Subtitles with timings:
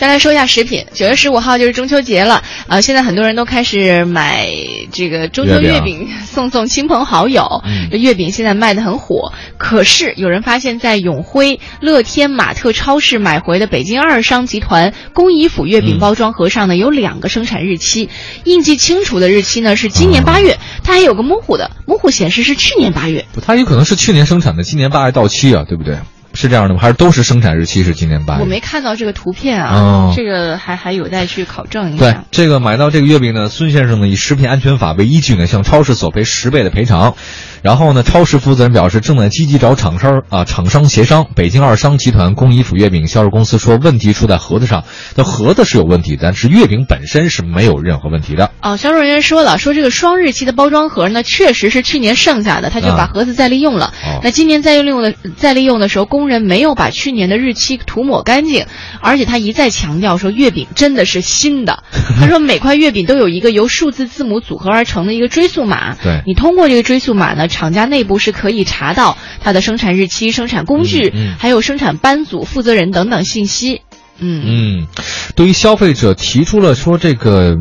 [0.00, 4.48] 再来说一下食品，九月十五号就是中秋节了，呃，现在很多人都开始买
[4.90, 9.34] 这个中秋月饼 送送亲朋好友，这月饼现在卖的很火。
[9.58, 18.08] 可是有人发现，在永辉乐天玛特超市买回的北京二商集团工艺府月饼包装盒上呢，有两个生产日期，
[18.44, 23.26] 印记清楚的日期呢是今年八月，它还有个模糊的，模糊显示是去年八月。
[23.42, 25.98] 它有可能是去年生产的，今年八月到期啊，对不对？
[26.40, 26.80] 是这样的吗？
[26.80, 28.40] 还是都是生产日期是今年八月？
[28.40, 32.12] 我没看到这个图片啊，这个还还有待去考证一下。
[32.12, 37.14] 对，这个买到这个月饼呢，孙先生呢以食品安全法为依据呢，向超市索赔十倍的赔偿。
[37.62, 41.26] 然后呢，超市负责人表示正在积极找厂商啊厂商协商。
[41.36, 48.50] 北京二商集团工艺府月饼销售公司说，问题出在盒子上，那盒子是有问题，但是月饼本身是没有任何问题的。
[48.62, 53.92] 哦，销售人员说了，说这个双日期的包装盒呢，确实是去年剩下的，他就把盒子再利用了。
[54.22, 58.64] 那今年再利用的再利用的时候，工人没有把去年的日期涂抹干净，
[59.02, 61.82] 而且他一再强调说，月饼真的是新的。
[62.18, 65.94] 他说，每块月饼都有一个由数字字母组合而成的一个追溯码。
[66.02, 67.48] 对你通过这个追溯码呢。
[67.48, 73.82] 厂家内部是可以查到它的生产日期、生产工具，还有生产班组、负责人等等信息。
[74.20, 74.86] 嗯嗯，
[75.34, 77.56] 对于消费者提出了说这个。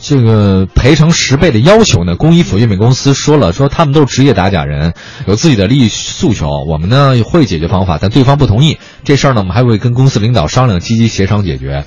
[0.00, 2.16] 这个赔偿十倍的要求呢？
[2.16, 4.94] 工艺府月饼公司说了，说他们都是职业打假人，
[5.26, 6.48] 有自己的利益诉求。
[6.66, 8.78] 我们呢会解决方法，但对方不同意。
[9.04, 11.84] 这事儿呢，我们还会跟公司领导商量，积极协商解决。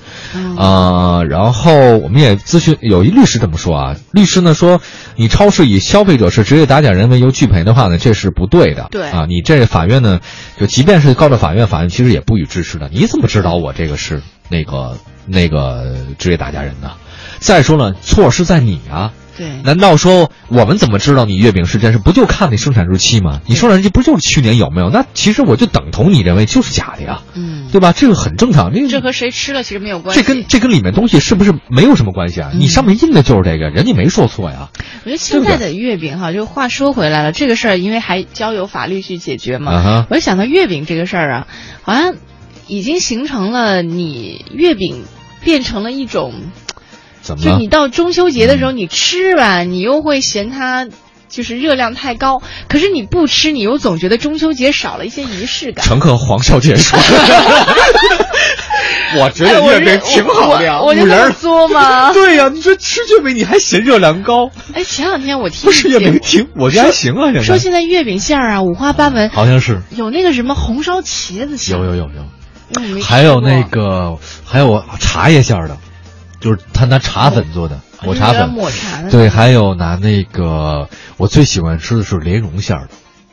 [0.58, 3.96] 啊，然后我们也咨询，有一律师这么说啊。
[4.12, 4.80] 律师呢说，
[5.16, 8.90] 你超市以消费者是职业打假人为由拒赔的话呢，这是不对的。
[8.92, 10.20] 对啊，你这法院呢，
[10.60, 12.90] 就即便是告到法院，法院其实也不予支持的。
[12.94, 16.92] 你怎么知道我这个是那个那个职业打假人呢？
[17.40, 19.14] 再说了，错是在你啊！
[19.36, 21.98] 对，难道说我们怎么知道你月饼是真是？
[21.98, 23.42] 不就看那生产日期吗？
[23.48, 24.92] 你生产日期不就是去年有没有？
[24.92, 27.94] 那其实我就等同你认为就是假的呀，嗯，对吧？
[27.94, 28.72] 这个很正常。
[28.88, 30.22] 这和谁吃了其实没有关系。
[30.22, 32.52] 这跟这跟里面东西是不是没有什么关系啊？
[32.54, 34.70] 你上面印的就是这个，人家没说错呀。
[35.04, 40.06] 我觉得现在的月饼哈，就话说回来了，这个事儿因为还交由法律去解决嘛。
[40.12, 41.48] 我就想到月饼这个事儿啊，
[41.82, 42.14] 好像
[42.68, 45.06] 已经形成了你月饼
[45.44, 46.36] 变成了一种。
[47.24, 50.88] 就你到中秋节的时候，你吃吧，你又会嫌它
[51.30, 55.86] 就是热量太高；可是你不吃，你又总觉得中秋节少了一些仪式感。
[55.86, 57.00] 乘客黄小姐说
[59.18, 62.12] ：“我觉得月饼挺好的呀，我就能作吗？
[62.14, 64.52] 对呀，你说吃月饼你还嫌热量高？
[64.74, 67.32] 哎，前两天我听不是月饼挺，我觉得还行啊。
[67.42, 75.78] 说现在月饼馅儿啊五花八门，好像是有那个什么红烧茄子馅，有有有有，还有那个还有茶叶馅儿的。”
[76.44, 82.90] 就是他拿茶粉做的抹茶粉，抹茶对，还有拿那个我最喜欢吃的是莲蓉馅儿的，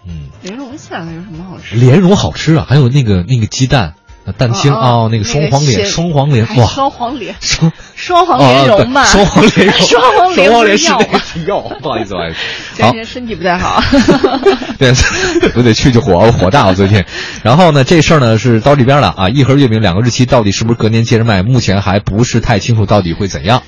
[0.07, 1.75] 嗯，莲蓉馅儿有什么好吃？
[1.75, 3.95] 莲蓉好吃啊，还有那个那个鸡蛋。
[4.37, 12.37] 蛋清啊，那个双黄脸，双黄莲哇，双黄莲， 双双黄莲蓉吧，双黄莲蓉，双黄莲 黄莲是那个药，不好意思，不好意思，
[12.77, 13.83] 最近身体不太好，
[14.79, 14.93] 对，
[15.57, 17.05] 我得去去火，火大我最近。
[17.43, 21.43] 然后呢，这事儿呢是到这边了啊，一盒月饼两个日期到底是不是隔年接着卖？
[21.43, 23.63] 目前还不是太清楚到底会怎样。